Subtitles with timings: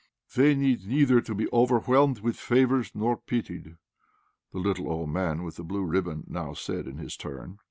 [0.35, 3.77] "They need neither be overwhelmed with favours nor be pitied,"
[4.51, 7.59] the little old man with the blue ribbon now said, in his turn.